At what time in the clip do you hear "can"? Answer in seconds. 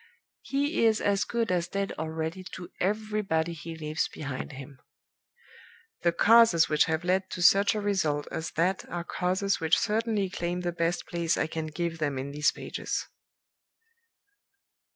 11.45-11.67